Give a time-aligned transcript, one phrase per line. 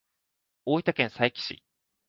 [0.65, 1.61] 大分県佐伯市